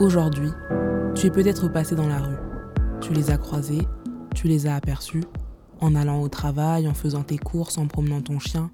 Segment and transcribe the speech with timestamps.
[0.00, 0.50] Aujourd'hui,
[1.16, 2.36] tu es peut-être passé dans la rue.
[3.00, 3.82] Tu les as croisés,
[4.32, 5.24] tu les as aperçus,
[5.80, 8.70] en allant au travail, en faisant tes courses, en promenant ton chien.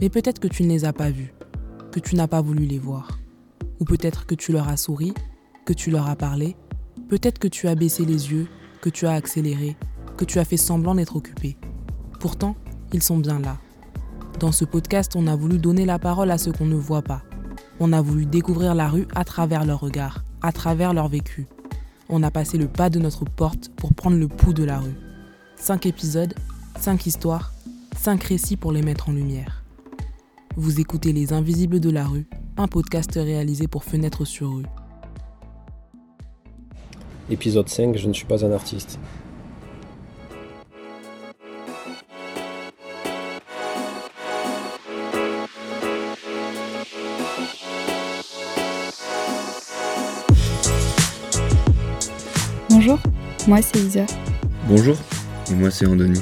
[0.00, 1.34] Mais peut-être que tu ne les as pas vus,
[1.92, 3.18] que tu n'as pas voulu les voir.
[3.78, 5.12] Ou peut-être que tu leur as souri,
[5.66, 6.56] que tu leur as parlé.
[7.10, 8.48] Peut-être que tu as baissé les yeux,
[8.80, 9.76] que tu as accéléré,
[10.16, 11.58] que tu as fait semblant d'être occupé.
[12.20, 12.56] Pourtant,
[12.94, 13.58] ils sont bien là.
[14.40, 17.22] Dans ce podcast, on a voulu donner la parole à ceux qu'on ne voit pas.
[17.80, 21.46] On a voulu découvrir la rue à travers leur regard, à travers leur vécu.
[22.08, 24.96] On a passé le pas de notre porte pour prendre le pouls de la rue.
[25.56, 26.34] Cinq épisodes,
[26.78, 27.52] cinq histoires,
[27.96, 29.64] cinq récits pour les mettre en lumière.
[30.56, 34.66] Vous écoutez Les Invisibles de la rue, un podcast réalisé pour Fenêtre sur rue.
[37.30, 38.98] Épisode 5, je ne suis pas un artiste.
[52.80, 53.00] Bonjour,
[53.48, 54.06] moi c'est Isa.
[54.68, 54.96] Bonjour,
[55.50, 56.20] et moi c'est Andoni.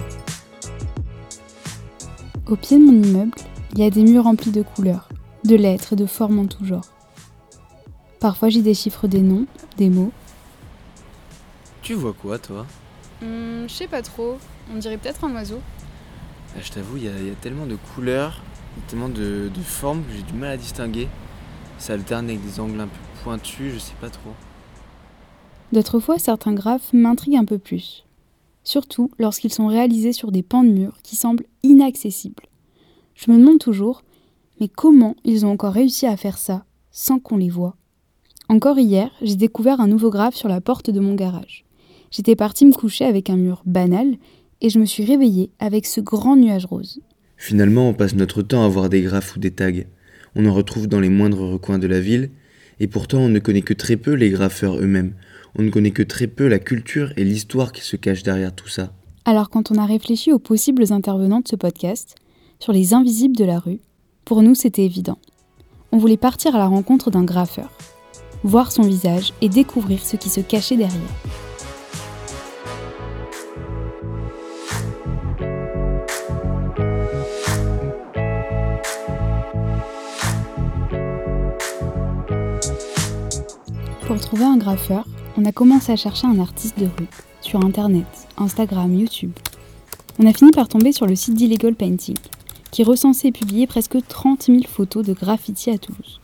[2.46, 3.32] Au pied de mon immeuble,
[3.74, 5.10] il y a des murs remplis de couleurs,
[5.44, 6.86] de lettres et de formes en tout genre.
[8.20, 9.44] Parfois j'y déchiffre des noms,
[9.76, 10.12] des mots.
[11.82, 12.64] Tu vois quoi toi?
[13.20, 14.38] Hmm, je sais pas trop.
[14.74, 15.60] On dirait peut-être un oiseau.
[16.54, 18.40] Bah, Je t'avoue, il y, a- il y a tellement de couleurs,
[18.88, 21.06] tellement de, de formes que j'ai du mal à distinguer.
[21.78, 24.32] Ça alterne avec des angles un peu pointus, je sais pas trop.
[25.72, 28.04] D'autres fois, certains graphes m'intriguent un peu plus.
[28.64, 32.44] Surtout lorsqu'ils sont réalisés sur des pans de murs qui semblent inaccessibles.
[33.14, 34.02] Je me demande toujours,
[34.60, 37.76] mais comment ils ont encore réussi à faire ça sans qu'on les voie?
[38.48, 41.64] Encore hier, j'ai découvert un nouveau graphe sur la porte de mon garage.
[42.10, 44.16] J'étais partie me coucher avec un mur banal
[44.60, 47.00] et je me suis réveillée avec ce grand nuage rose.
[47.36, 49.72] Finalement, on passe notre temps à voir des graphes ou des tags.
[50.34, 52.30] On en retrouve dans les moindres recoins de la ville,
[52.80, 55.14] et pourtant on ne connaît que très peu les graffeurs eux-mêmes.
[55.58, 58.68] On ne connaît que très peu la culture et l'histoire qui se cachent derrière tout
[58.68, 58.92] ça.
[59.24, 62.14] Alors quand on a réfléchi aux possibles intervenants de ce podcast,
[62.60, 63.80] sur les invisibles de la rue,
[64.26, 65.18] pour nous c'était évident.
[65.92, 67.70] On voulait partir à la rencontre d'un graffeur,
[68.44, 71.00] voir son visage et découvrir ce qui se cachait derrière.
[84.06, 87.08] Pour trouver un graffeur, on a commencé à chercher un artiste de rue,
[87.40, 88.06] sur Internet,
[88.38, 89.32] Instagram, YouTube.
[90.18, 92.16] On a fini par tomber sur le site d'Illegal Painting,
[92.70, 96.20] qui recensait et publiait presque 30 000 photos de graffiti à Toulouse.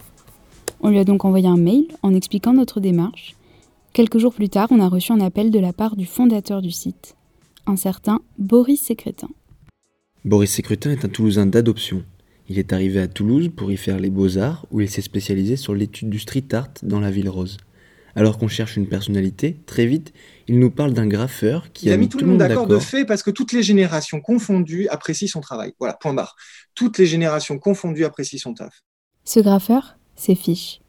[0.80, 3.36] On lui a donc envoyé un mail en expliquant notre démarche.
[3.92, 6.70] Quelques jours plus tard, on a reçu un appel de la part du fondateur du
[6.70, 7.14] site,
[7.66, 9.28] un certain Boris Sécrétin.
[10.24, 12.02] Boris Sécrutin est un Toulousain d'adoption.
[12.48, 15.74] Il est arrivé à Toulouse pour y faire les beaux-arts, où il s'est spécialisé sur
[15.74, 17.58] l'étude du street art dans la ville rose.
[18.14, 20.12] Alors qu'on cherche une personnalité, très vite,
[20.48, 23.04] il nous parle d'un graffeur qui Il a mis tout le monde d'accord de fait
[23.04, 25.72] parce que toutes les générations confondues apprécient son travail.
[25.78, 26.36] Voilà, point barre.
[26.74, 28.82] Toutes les générations confondues apprécient son taf.
[29.24, 30.80] Ce graffeur, c'est Fiche.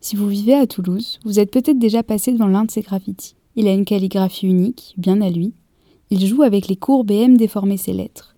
[0.00, 3.34] Si vous vivez à Toulouse, vous êtes peut-être déjà passé devant l'un de ses graffitis.
[3.56, 5.54] Il a une calligraphie unique, bien à lui.
[6.10, 8.36] Il joue avec les courbes et aime déformer ses lettres.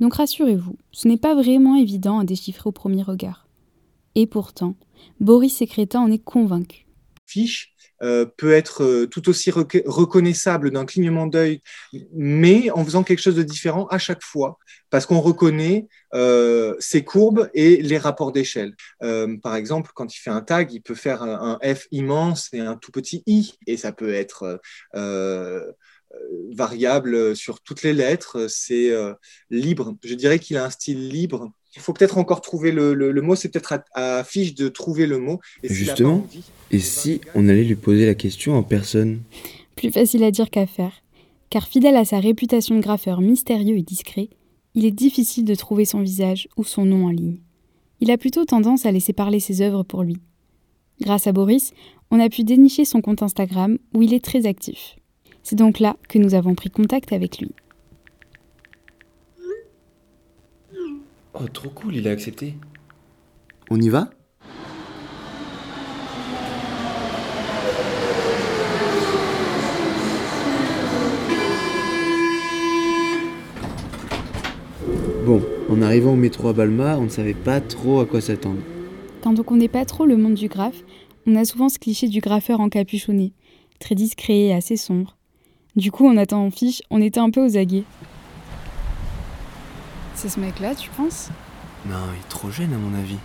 [0.00, 3.48] Donc rassurez-vous, ce n'est pas vraiment évident à déchiffrer au premier regard.
[4.14, 4.74] Et pourtant,
[5.20, 6.87] Boris Sécrétin en est convaincu.
[7.28, 11.62] Fiche euh, peut être euh, tout aussi reconnaissable d'un clignement d'œil,
[12.12, 14.58] mais en faisant quelque chose de différent à chaque fois,
[14.88, 18.76] parce qu'on reconnaît euh, ses courbes et les rapports d'échelle.
[19.42, 22.76] Par exemple, quand il fait un tag, il peut faire un, F immense et un
[22.76, 24.60] tout petit I, et ça peut être
[26.52, 28.46] variable sur toutes les lettres.
[28.48, 28.92] C'est
[29.50, 29.96] libre.
[30.04, 31.52] Je dirais qu'il a un style libre.
[31.76, 33.34] Il faut peut-être encore trouver le, le- le mot.
[33.36, 35.38] C'est peut-être à, à Fiche de trouver le mot.
[35.62, 36.16] Et Justement.
[36.24, 39.20] envie, Et si on allait lui poser la question en personne
[39.76, 41.02] Plus facile à dire qu'à faire.
[41.50, 44.28] Car fidèle à sa réputation de graffeur mystérieux et discret,
[44.74, 47.38] il est difficile de trouver son visage ou son nom en ligne.
[48.00, 50.18] Il a plutôt tendance à laisser parler ses œuvres pour lui.
[51.00, 51.72] Grâce à Boris,
[52.10, 54.96] on a pu dénicher son compte Instagram où il est très actif.
[55.42, 57.50] C'est donc là que nous avons pris contact avec lui.
[61.40, 62.54] Oh, trop cool, il a accepté.
[63.70, 64.10] On y va?
[75.24, 75.40] Bon,
[75.70, 78.58] en arrivant au métro à Balma, on ne savait pas trop à quoi s'attendre.
[79.22, 80.82] Quand on connaît pas trop le monde du graphe,
[81.26, 83.32] on a souvent ce cliché du graffeur encapuchonné,
[83.78, 85.16] très discret et assez sombre.
[85.76, 87.84] Du coup, en attendant fiche, on était un peu aux aguets.
[90.20, 91.28] C'est ce mec-là, tu penses?
[91.86, 93.18] Non, il est trop jeune à mon avis.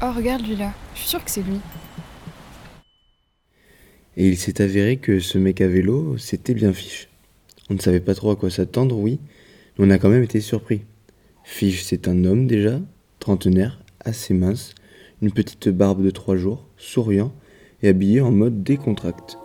[0.00, 0.70] Oh, regarde lui là.
[0.94, 1.58] Je suis sûre que c'est lui.
[4.16, 7.08] Et il s'est avéré que ce mec à vélo, c'était bien Fiche.
[7.68, 9.18] On ne savait pas trop à quoi s'attendre, oui,
[9.76, 10.82] mais on a quand même été surpris.
[11.42, 12.78] Fiche, c'est un homme déjà,
[13.18, 14.76] trentenaire, assez mince,
[15.20, 17.32] une petite barbe de trois jours, souriant
[17.82, 19.36] et habillé en mode décontracte.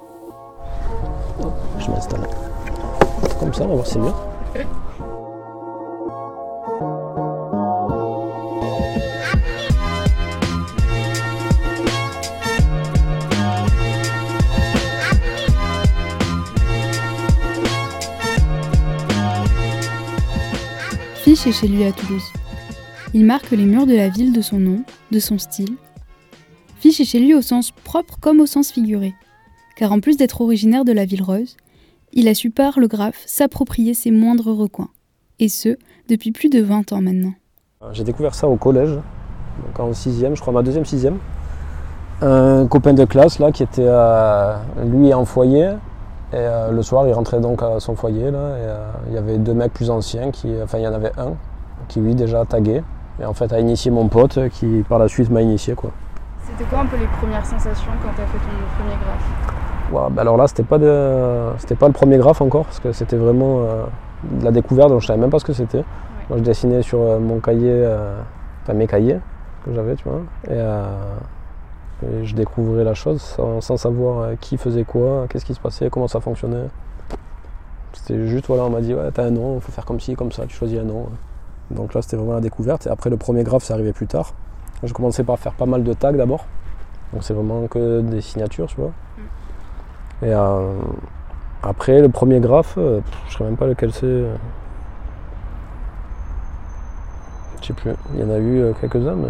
[1.79, 2.27] Je m'installe.
[3.39, 4.15] Comme ça, on va voir si c'est bien.
[21.51, 22.33] Chez lui à Toulouse.
[23.13, 25.77] Il marque les murs de la ville de son nom, de son style.
[26.77, 29.13] Fiche est chez lui au sens propre comme au sens figuré.
[29.77, 31.55] Car en plus d'être originaire de la ville rose,
[32.11, 34.89] il a su par le graphe s'approprier ses moindres recoins.
[35.39, 35.77] Et ce,
[36.09, 37.33] depuis plus de 20 ans maintenant.
[37.93, 38.99] J'ai découvert ça au collège,
[39.79, 41.17] en sixième, je crois ma deuxième sixième.
[42.21, 45.69] Un copain de classe là qui était euh, lui en foyer
[46.33, 49.17] et euh, le soir il rentrait donc à son foyer là et euh, il y
[49.17, 51.33] avait deux mecs plus anciens qui, enfin il y en avait un
[51.87, 52.83] qui lui déjà tagué
[53.21, 55.91] et en fait a initié mon pote qui par la suite m'a initié quoi.
[56.43, 60.11] C'était quoi un peu les premières sensations quand tu as fait ton premier graphe?
[60.11, 63.15] Bah alors là c'était pas de, c'était pas le premier graphe encore parce que c'était
[63.15, 63.83] vraiment euh,
[64.23, 65.83] de la découverte donc je savais même pas ce que c'était.
[66.29, 68.19] Moi je dessinais sur euh, mon cahier, euh,
[68.63, 69.19] enfin mes cahiers
[69.65, 70.85] que j'avais tu vois et, euh,
[72.03, 75.59] et je découvrais la chose sans, sans savoir euh, qui faisait quoi, qu'est-ce qui se
[75.59, 76.67] passait, comment ça fonctionnait.
[77.93, 80.15] C'était juste voilà on m'a dit ouais t'as un nom, il faut faire comme ci,
[80.15, 81.07] comme ça, tu choisis un nom.
[81.71, 84.33] Donc là c'était vraiment la découverte et après le premier graphe c'est arrivé plus tard.
[84.83, 86.45] Je commençais par faire pas mal de tags d'abord.
[87.13, 88.91] Donc c'est vraiment que des signatures, tu vois.
[90.21, 90.73] Et euh,
[91.63, 94.23] après, le premier graphe, euh, je ne sais même pas lequel c'est.
[97.61, 97.91] Je sais plus.
[98.13, 99.29] Il y en a eu quelques-uns, mais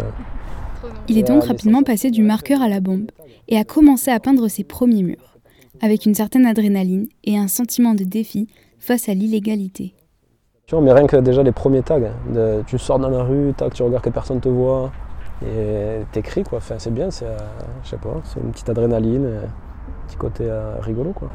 [1.08, 3.10] Il est donc rapidement passé du marqueur à la bombe
[3.48, 5.38] et a commencé à peindre ses premiers murs,
[5.80, 8.46] avec une certaine adrénaline et un sentiment de défi
[8.78, 9.94] face à l'illégalité.
[10.66, 11.96] tu vois, mais rien que déjà les premiers tags.
[11.96, 14.92] hein, de- tu sors dans la rue, tac, tu regardes que personne te voit
[15.42, 16.58] et t'écris quoi.
[16.58, 17.36] Enfin, c'est bien, c'est, euh,
[17.84, 21.28] je sais pas, c'est une petite adrénaline, euh, un petit côté euh, rigolo quoi.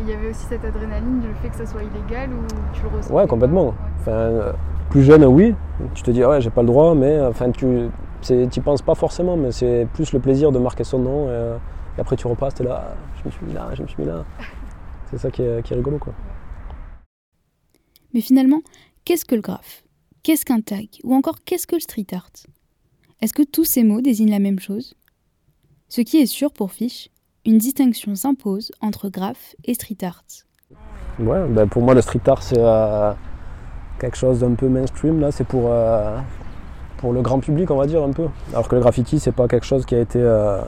[0.00, 2.82] Et Il y avait aussi cette adrénaline du fait que ça soit illégal ou tu
[2.84, 3.74] le ressens Ouais, complètement.
[4.00, 4.52] Enfin, euh,
[4.90, 5.54] plus jeune, oui.
[5.94, 7.88] Tu te dis, ah ouais, j'ai pas le droit, mais enfin, tu
[8.30, 11.24] n'y penses pas forcément, mais c'est plus le plaisir de marquer son nom.
[11.26, 11.56] Et, euh,
[11.96, 14.02] et après, tu repasses, t'es là, Ah, je me suis mis là, je me suis
[14.02, 14.24] mis là.
[15.10, 16.12] C'est ça qui est, qui est rigolo, quoi.
[18.12, 18.60] Mais finalement,
[19.04, 19.84] qu'est-ce que le graphe?
[20.22, 20.88] Qu'est-ce qu'un tag?
[21.04, 22.30] Ou encore qu'est-ce que le street art?
[23.20, 24.94] Est-ce que tous ces mots désignent la même chose?
[25.88, 27.08] Ce qui est sûr pour Fish,
[27.46, 30.24] une distinction s'impose entre graphe et street art.
[31.18, 33.12] Ouais, ben pour moi, le street art, c'est euh,
[33.98, 35.20] quelque chose d'un peu mainstream.
[35.20, 36.18] Là, c'est pour, euh,
[36.98, 38.26] pour le grand public, on va dire, un peu.
[38.52, 40.20] Alors que le graffiti, c'est pas quelque chose qui a été.
[40.20, 40.60] euh,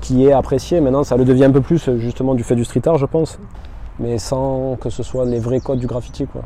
[0.00, 0.80] qui est apprécié.
[0.80, 3.38] Maintenant, ça le devient un peu plus, justement, du fait du street art, je pense.
[3.98, 6.42] Mais sans que ce soit les vrais codes du graffiti, quoi.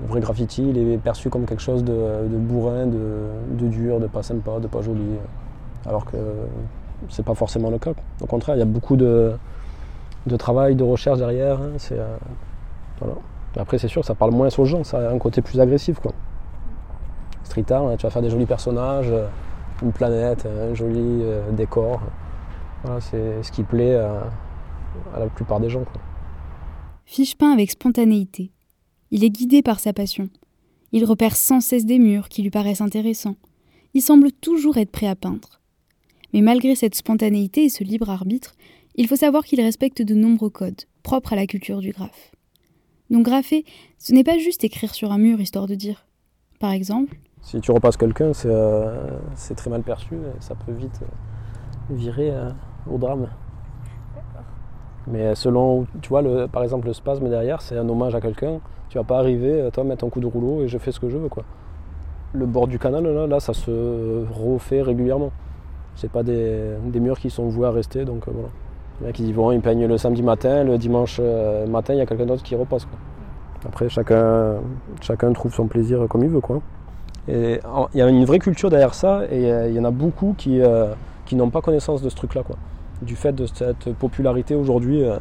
[0.00, 1.92] Le vrai graffiti, il est perçu comme quelque chose de,
[2.28, 5.00] bourrin, de, de dur, de pas sympa, de pas joli.
[5.86, 6.16] Alors que
[7.08, 7.92] c'est pas forcément le cas.
[8.20, 9.32] Au contraire, il y a beaucoup de,
[10.26, 11.58] de travail, de recherche derrière.
[11.60, 12.16] hein, euh,
[12.98, 13.14] voilà.
[13.58, 15.98] Après, c'est sûr ça parle moins aux gens, ça a un côté plus agressif.
[16.00, 16.12] Quoi.
[17.46, 19.26] Street art, hein, tu vas faire des jolis personnages, euh,
[19.82, 22.00] une planète, un joli euh, décor.
[22.82, 24.20] Voilà, c'est ce qui plaît euh,
[25.14, 25.84] à la plupart des gens.
[27.04, 28.50] Fiche peint avec spontanéité.
[29.10, 30.28] Il est guidé par sa passion.
[30.92, 33.36] Il repère sans cesse des murs qui lui paraissent intéressants.
[33.94, 35.60] Il semble toujours être prêt à peindre.
[36.32, 38.54] Mais malgré cette spontanéité et ce libre arbitre,
[38.96, 42.32] il faut savoir qu'il respecte de nombreux codes, propres à la culture du graphe.
[43.10, 43.64] Donc grapher,
[43.98, 46.06] ce n'est pas juste écrire sur un mur histoire de dire.
[46.58, 50.72] Par exemple, Si tu repasses quelqu'un, c'est euh, c'est très mal perçu et ça peut
[50.72, 52.50] vite euh, virer euh,
[52.90, 53.28] au drame.
[55.06, 58.58] Mais selon, tu vois, par exemple, le spasme derrière, c'est un hommage à quelqu'un.
[58.88, 61.08] Tu vas pas arriver, toi, mettre un coup de rouleau et je fais ce que
[61.08, 61.44] je veux, quoi.
[62.32, 65.30] Le bord du canal, là, ça se refait régulièrement.
[65.94, 68.48] C'est pas des, murs qui sont voués à rester, donc euh, voilà.
[69.00, 71.20] Les mecs, ils y ils peignent le samedi matin, le dimanche
[71.68, 72.88] matin, il y a quelqu'un d'autre qui repasse.
[73.64, 74.56] Après, chacun,
[75.00, 76.60] chacun trouve son plaisir comme il veut, quoi.
[77.28, 77.60] Il
[77.94, 80.60] y a une vraie culture derrière ça, et euh, il y en a beaucoup qui,
[80.60, 82.42] euh, qui n'ont pas connaissance de ce truc-là.
[83.02, 85.18] Du fait de cette popularité aujourd'hui, euh,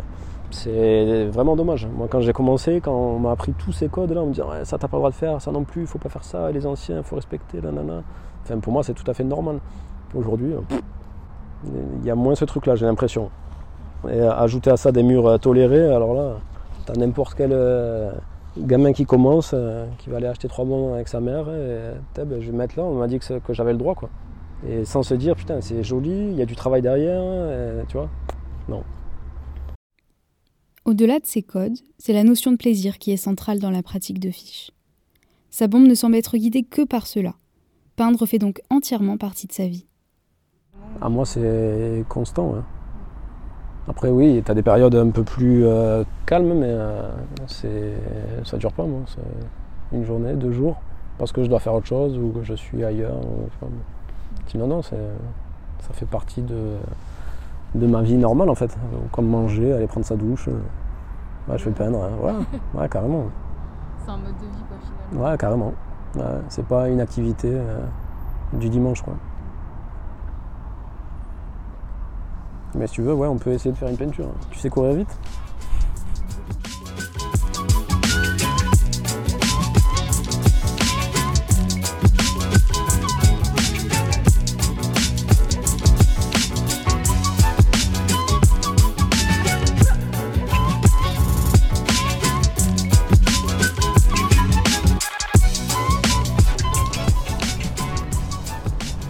[0.52, 1.88] c'est vraiment dommage.
[1.88, 4.64] Moi, quand j'ai commencé, quand on m'a appris tous ces codes-là, on me dit Ouais,
[4.64, 6.52] ça t'as pas le droit de faire, ça non plus, il faut pas faire ça,
[6.52, 8.04] les anciens, il faut respecter, nanana.
[8.44, 9.60] Enfin, pour moi, c'est tout à fait normal.
[10.14, 10.54] Aujourd'hui,
[11.66, 13.30] il y a moins ce truc-là, j'ai l'impression.
[14.10, 16.36] Et ajouter à ça des murs tolérés, alors là,
[16.86, 17.52] t'as n'importe quel
[18.58, 22.26] gamin qui commence, euh, qui va aller acheter trois bons avec sa mère, et putain,
[22.26, 24.10] ben, je vais mettre là, on m'a dit que, j'avais le droit, quoi.
[24.68, 27.24] Et sans se dire, putain, c'est joli, il y a du travail derrière,
[27.88, 28.10] tu vois.
[28.68, 28.84] Non.
[30.86, 34.20] Au-delà de ces codes, c'est la notion de plaisir qui est centrale dans la pratique
[34.20, 34.72] de fiche.
[35.50, 37.34] Sa bombe ne semble être guidée que par cela.
[37.96, 39.88] Peindre fait donc entièrement partie de sa vie.
[41.02, 42.56] À moi, c'est constant.
[42.56, 42.66] hein.
[43.88, 47.12] Après, oui, tu as des périodes un peu plus euh, calmes, mais euh,
[47.48, 47.94] c'est,
[48.44, 49.02] ça dure pas, moi.
[49.06, 50.78] C'est une journée, deux jours,
[51.20, 53.16] parce que je dois faire autre chose ou que je suis ailleurs.
[53.62, 53.72] enfin,
[54.48, 54.96] sinon, non, c'est,
[55.82, 56.78] ça fait partie de,
[57.76, 58.76] de ma vie normale, en fait.
[59.12, 60.48] Comme manger, aller prendre sa douche.
[60.48, 62.12] euh, ouais, je vais peindre, hein.
[62.24, 62.34] ouais,
[62.82, 63.26] ouais, carrément.
[64.04, 64.78] C'est un mode de vie, quoi,
[65.10, 65.30] finalement.
[65.30, 65.74] Ouais, carrément.
[66.16, 67.82] Ouais, c'est pas une activité euh,
[68.54, 69.14] du dimanche, quoi.
[72.78, 74.28] Mais si tu veux, ouais, on peut essayer de faire une peinture.
[74.52, 75.08] Tu sais courir vite?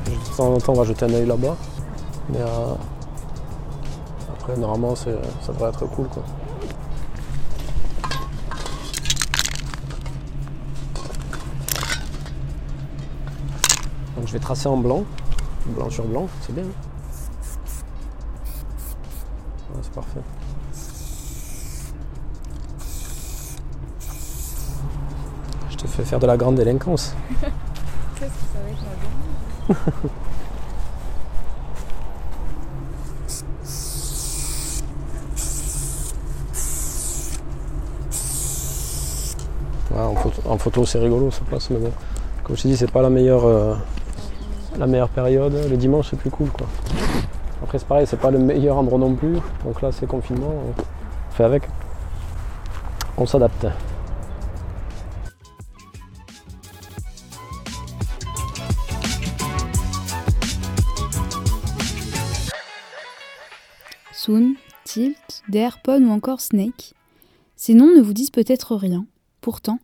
[0.06, 1.56] De temps en temps, on va jeter un œil là-bas.
[2.30, 2.76] Mais euh,
[4.46, 6.24] après, normalement, c'est- ça devrait être cool, quoi.
[14.16, 15.04] Donc je vais tracer en blanc,
[15.66, 16.64] blanc sur blanc, c'est bien.
[16.64, 16.68] hein.
[19.74, 20.20] Ouais, c'est parfait.
[25.72, 27.16] Je te fais faire de la grande délinquance.
[28.16, 28.84] Qu'est-ce que ça va être
[29.70, 30.10] la
[39.96, 41.92] en, photo, c'est rigolo, ça passe, mais bon.
[42.44, 43.76] Comme je t'ai dit, c'est pas la meilleure, euh,
[44.78, 45.54] la meilleure période.
[45.70, 46.68] Le dimanche, c'est plus cool, quoi.
[47.64, 49.38] Après, c'est pareil, c'est pas le meilleur endroit non plus.
[49.64, 51.64] Donc là, c'est confinement, on fait avec.
[53.18, 53.68] On s'adapte.
[64.12, 66.94] Soon, Tilt, Derpon ou encore Snake.
[67.56, 69.06] Ces noms ne vous disent peut-être rien.
[69.46, 69.78] Pourtant,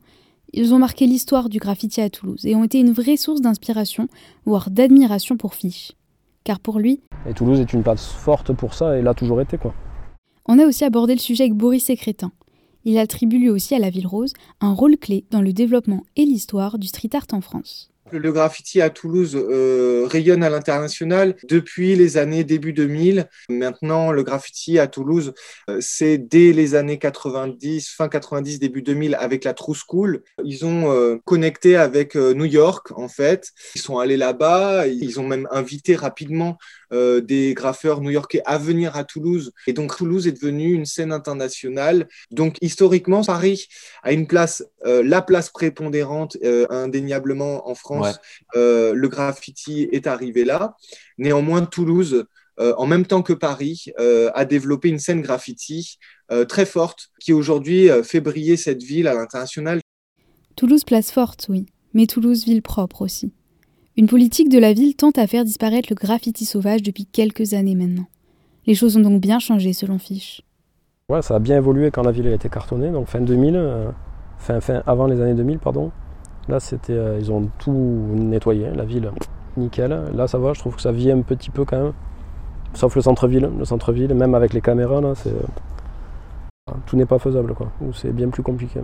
[0.54, 4.08] ils ont marqué l'histoire du graffiti à Toulouse et ont été une vraie source d'inspiration,
[4.44, 5.92] voire d'admiration pour Fiche.
[6.44, 7.00] Car pour lui,
[7.30, 9.76] Et Toulouse est une place forte pour ça et l'a toujours été, quoi.
[10.48, 12.32] on a aussi abordé le sujet avec Boris Sécrétin.
[12.86, 16.26] Il attribue lui aussi à la Ville Rose un rôle clé dans le développement et
[16.26, 17.91] l'histoire du street art en France.
[18.10, 23.30] Le graffiti à Toulouse euh, rayonne à l'international depuis les années début 2000.
[23.48, 25.34] Maintenant, le graffiti à Toulouse,
[25.70, 30.24] euh, c'est dès les années 90, fin 90, début 2000, avec la True School.
[30.44, 33.52] Ils ont euh, connecté avec euh, New York, en fait.
[33.76, 34.88] Ils sont allés là-bas.
[34.88, 36.58] Ils ont même invité rapidement
[36.92, 39.54] euh, des graffeurs new-yorkais à venir à Toulouse.
[39.68, 42.08] Et donc, Toulouse est devenue une scène internationale.
[42.32, 43.68] Donc, historiquement, Paris
[44.04, 48.08] a une place, euh, la place prépondérante, euh, indéniablement en France.
[48.08, 48.60] Ouais.
[48.60, 50.76] Euh, le graffiti est arrivé là.
[51.18, 52.26] Néanmoins, Toulouse,
[52.60, 55.98] euh, en même temps que Paris, euh, a développé une scène graffiti
[56.32, 59.80] euh, très forte qui aujourd'hui euh, fait briller cette ville à l'international.
[60.56, 63.32] Toulouse place forte, oui, mais Toulouse ville propre aussi.
[64.02, 67.76] Une politique de la ville tente à faire disparaître le graffiti sauvage depuis quelques années
[67.76, 68.08] maintenant.
[68.66, 70.42] Les choses ont donc bien changé selon Fiche.
[71.08, 73.92] Ouais, ça a bien évolué quand la ville a été cartonnée, donc fin 2000, euh,
[74.40, 75.92] fin, fin, avant les années 2000, pardon.
[76.50, 77.72] Là, c'était, euh, ils ont tout
[78.16, 79.12] nettoyé, la ville,
[79.56, 79.92] nickel.
[80.16, 81.94] Là, ça va, je trouve que ça vit un petit peu quand même.
[82.74, 83.52] Sauf le centre-ville.
[83.56, 85.30] Le centre-ville, même avec les caméras, là, c'est.
[85.30, 87.72] euh, Tout n'est pas faisable, quoi.
[87.82, 88.80] Ou c'est bien plus compliqué.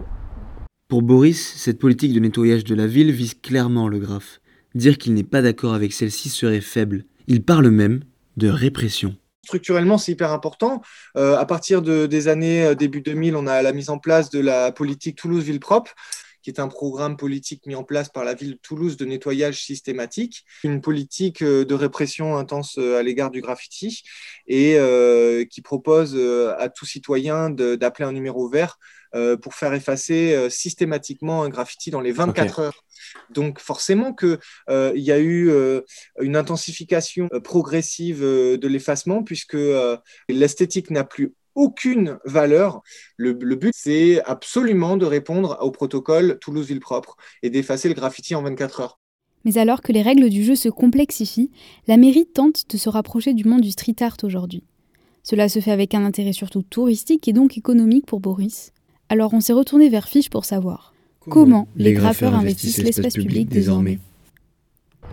[0.88, 4.42] Pour Boris, cette politique de nettoyage de la ville vise clairement le graphe.
[4.78, 7.06] Dire qu'il n'est pas d'accord avec celle-ci serait faible.
[7.26, 8.02] Il parle même
[8.38, 9.16] de répression.
[9.44, 10.84] Structurellement, c'est hyper important.
[11.18, 14.30] Euh, à partir de, des années euh, début 2000, on a la mise en place
[14.30, 15.96] de la politique Toulouse Ville Propre,
[16.44, 19.64] qui est un programme politique mis en place par la ville de Toulouse de nettoyage
[19.64, 24.04] systématique, une politique euh, de répression intense à l'égard du graffiti
[24.46, 24.78] et
[25.50, 26.16] qui propose
[26.60, 28.78] à tout citoyen d'appeler un numéro vert
[29.16, 32.84] euh, pour faire effacer euh, systématiquement un graffiti dans les 24 heures.
[33.30, 35.82] Donc forcément que euh, il y a eu euh,
[36.20, 39.98] une intensification euh, progressive euh, de l'effacement puisque euh,
[40.30, 42.82] l'esthétique n'a plus aucune valeur.
[43.18, 47.96] Le, le but, c'est absolument de répondre au protocole Toulouse Ville Propre et d'effacer le
[47.96, 49.00] graffiti en 24 heures.
[49.44, 51.52] Mais alors que les règles du jeu se complexifient,
[51.88, 54.64] la mairie tente de se rapprocher du monde du street art aujourd'hui.
[55.24, 58.72] Cela se fait avec un intérêt surtout touristique et donc économique pour Boris.
[59.10, 60.94] Alors on s'est retourné vers Fiche pour savoir
[61.30, 64.00] comment les graffeurs investissent l'espace public désormais.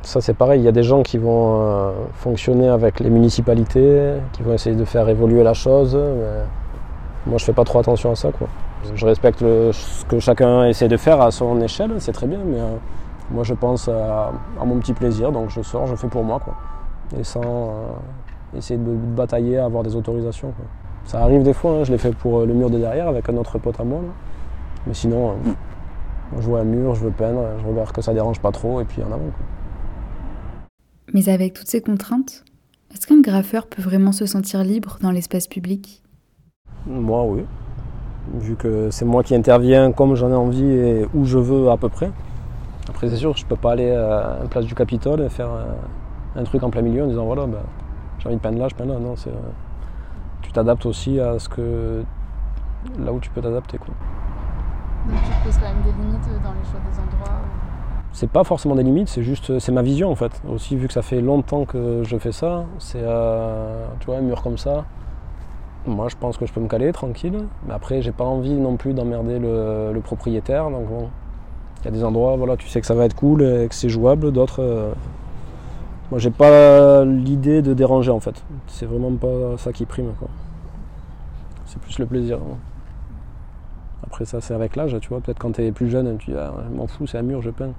[0.03, 4.15] Ça c'est pareil, il y a des gens qui vont euh, fonctionner avec les municipalités,
[4.33, 5.95] qui vont essayer de faire évoluer la chose.
[5.95, 6.43] Mais
[7.27, 8.31] moi je fais pas trop attention à ça.
[8.33, 8.49] Quoi.
[8.95, 12.41] Je respecte le- ce que chacun essaie de faire à son échelle, c'est très bien,
[12.45, 12.77] mais euh,
[13.31, 16.39] moi je pense à, à mon petit plaisir, donc je sors, je fais pour moi.
[16.41, 16.55] Quoi.
[17.19, 20.49] Et sans euh, essayer de, de batailler à avoir des autorisations.
[20.53, 20.67] quoi.
[21.05, 23.29] Ça arrive des fois, hein, je l'ai fait pour euh, le mur de derrière avec
[23.29, 24.01] un autre pote à moi.
[24.01, 24.09] là.
[24.87, 25.35] Mais sinon, euh,
[26.33, 28.81] moi, je vois un mur, je veux peindre, je regarde que ça dérange pas trop
[28.81, 29.19] et puis en avant.
[29.19, 29.47] quoi.
[31.13, 32.45] Mais avec toutes ces contraintes,
[32.93, 36.03] est-ce qu'un graffeur peut vraiment se sentir libre dans l'espace public?
[36.87, 37.45] Moi, oui.
[38.35, 41.77] Vu que c'est moi qui interviens comme j'en ai envie et où je veux à
[41.77, 42.11] peu près.
[42.89, 46.41] Après, c'est sûr, je peux pas aller à la place du Capitole et faire un,
[46.41, 47.59] un truc en plein milieu en disant voilà, ben,
[48.19, 48.99] j'ai envie de peindre là, je peins là.
[48.99, 49.33] Non, c'est, euh,
[50.55, 52.03] t'adaptes aussi à ce que
[52.99, 53.79] là où tu peux t'adapter.
[53.79, 53.95] Quoi.
[55.09, 57.41] Donc tu te poses quand même des limites dans les choix des endroits.
[58.13, 60.41] C'est pas forcément des limites, c'est juste c'est ma vision en fait.
[60.49, 64.23] Aussi, vu que ça fait longtemps que je fais ça, c'est euh, tu vois un
[64.23, 64.85] mur comme ça.
[65.87, 68.77] Moi, je pense que je peux me caler tranquille, mais après, j'ai pas envie non
[68.77, 70.71] plus d'emmerder le, le propriétaire.
[70.71, 71.11] Donc bon,
[71.83, 73.75] il y a des endroits, voilà, tu sais que ça va être cool et que
[73.75, 74.33] c'est jouable.
[74.33, 74.93] D'autres, euh,
[76.11, 78.43] moi, j'ai pas l'idée de déranger en fait.
[78.67, 80.13] C'est vraiment pas ça qui prime.
[81.67, 82.39] C'est plus le plaisir.
[82.39, 82.57] hein.
[84.05, 85.21] Après ça, c'est avec l'âge, tu vois.
[85.21, 87.51] Peut-être quand tu es plus jeune, tu dis, ah, m'en fous, c'est un mur, je
[87.51, 87.73] peins.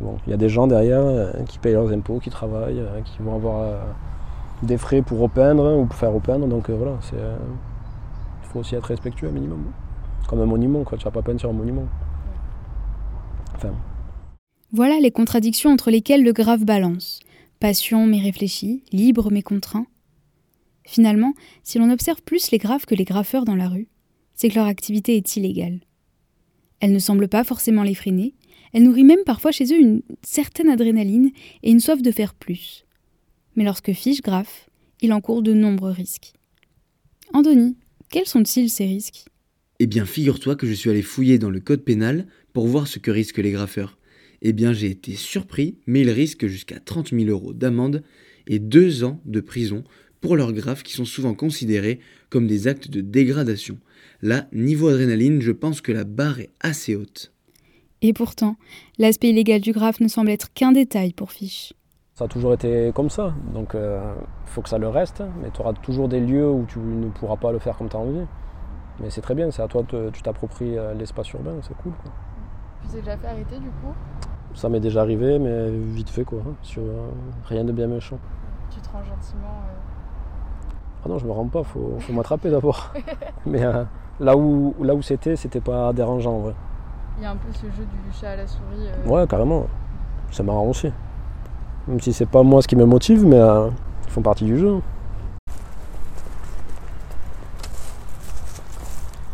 [0.00, 3.00] Bon, il y a des gens derrière euh, qui payent leurs impôts, qui travaillent, euh,
[3.04, 3.78] qui vont avoir euh,
[4.62, 6.46] des frais pour repeindre ou pour faire repeindre.
[6.46, 9.64] Donc voilà, c'est, il faut aussi être respectueux un minimum.
[10.26, 10.98] Comme un monument, quoi.
[10.98, 11.84] Tu vas pas peindre sur un monument.
[13.56, 13.70] Enfin,
[14.72, 17.20] Voilà les contradictions entre lesquelles le grave balance.
[17.60, 19.86] Passion mais réfléchi, libre mais contraint.
[20.84, 21.34] Finalement,
[21.64, 23.88] si l'on observe plus les graves que les graffeurs dans la rue,
[24.34, 25.80] c'est que leur activité est illégale.
[26.80, 28.34] Elle ne semble pas forcément les freiner,
[28.72, 31.30] elle nourrit même parfois chez eux une certaine adrénaline
[31.62, 32.84] et une soif de faire plus.
[33.56, 34.68] Mais lorsque Fiche graffe,
[35.00, 36.32] il encourt de nombreux risques.
[37.32, 37.76] Andoni,
[38.10, 39.24] quels sont-ils ces risques?
[39.80, 42.98] Eh bien, figure-toi que je suis allé fouiller dans le code pénal pour voir ce
[42.98, 43.98] que risquent les graffeurs.
[44.42, 48.02] Eh bien, j'ai été surpris, mais ils risquent jusqu'à 30 000 euros d'amende
[48.46, 49.84] et deux ans de prison
[50.20, 53.78] pour leurs graphes qui sont souvent considérés comme des actes de dégradation.
[54.22, 57.32] Là, niveau adrénaline, je pense que la barre est assez haute.
[58.02, 58.56] Et pourtant,
[58.98, 61.72] l'aspect illégal du graphe ne semble être qu'un détail pour Fiche.
[62.14, 63.34] ça a toujours été comme ça.
[63.54, 64.00] Donc il
[64.46, 65.22] faut que ça le reste.
[65.42, 67.96] Mais tu auras toujours des lieux où tu ne pourras pas le faire comme tu
[67.96, 68.24] as envie.
[69.00, 71.92] Mais c'est très bien, c'est à toi, de, tu t'appropries euh, l'espace urbain, c'est cool.
[72.02, 72.12] Quoi.
[72.82, 73.92] Tu t'es déjà fait arrêter du coup
[74.54, 76.38] Ça m'est déjà arrivé, mais vite fait quoi.
[76.46, 77.08] hein, Sur euh,
[77.46, 78.18] rien de bien méchant.
[78.70, 79.62] Tu te rends gentiment.
[79.66, 80.72] euh,
[81.04, 82.92] Ah non, je me rends pas, faut, faut m'attraper d'abord.
[83.46, 83.84] mais euh,
[84.20, 86.54] là où, là où c'était, c'était pas dérangeant en vrai.
[87.18, 88.88] Il y a un peu ce jeu du chat à la souris.
[89.06, 89.66] Ouais, carrément.
[90.30, 90.92] C'est marrant aussi.
[91.88, 93.38] Même si c'est pas moi ce qui me motive, mais
[94.06, 94.80] ils font partie du jeu.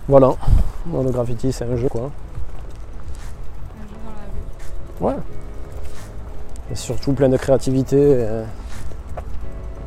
[0.08, 0.32] Voilà.
[0.92, 2.02] Le graffiti, c'est un jeu quoi.
[2.02, 4.83] un jeu dans la rue.
[5.00, 5.14] Ouais.
[6.70, 8.44] Et surtout plein de créativité euh,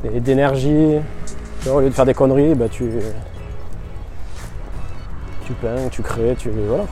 [0.04, 0.96] et d'énergie.
[1.68, 2.88] Au lieu de faire des conneries, bah, tu,
[5.44, 6.50] tu peins, tu crées, tu.
[6.50, 6.84] Voilà.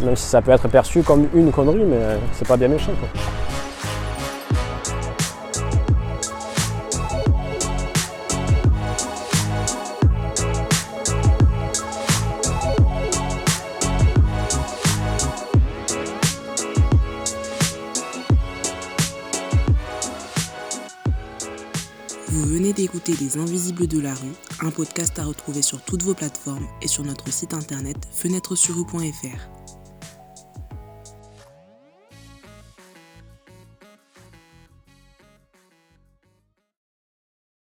[0.00, 2.92] Même si ça peut être perçu comme une connerie, mais euh, c'est pas bien méchant.
[22.74, 26.88] D'écouter Les Invisibles de la rue, un podcast à retrouver sur toutes vos plateformes et
[26.88, 29.63] sur notre site internet fenêtre-sur-rue.fr.